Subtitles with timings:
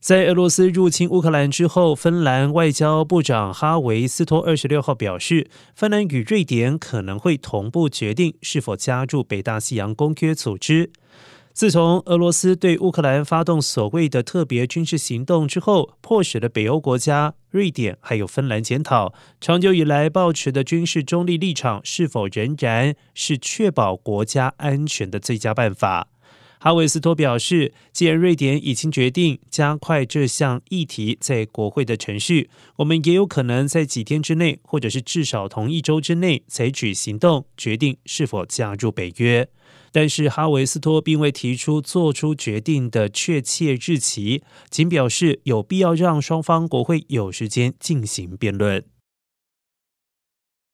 [0.00, 10.90] 在俄罗斯入侵乌克兰之后，芬兰外交部长哈维斯托二十六号表示，芬兰与瑞典可能会同步决定是否加入北大西洋公约组织。
[11.52, 26.06] 自从俄罗斯对乌克兰发动所谓的特别军事行动之后，迫使了北欧国家瑞典还有芬兰检讨长久以来保持的军事中立立场，是否仍然是确保国家安全的最佳办法。
[26.60, 39.48] 哈维斯托表示，既然瑞典已经决定加快这项议题在国会的程序，我们也有可能在几天之内，或者是至少同一周之内采取行动，决定是否加入北约。
[39.92, 48.84] 但是哈维斯托并未提出做出决定的确切日期，仅表示有必要让双方国会有时间进行辩论。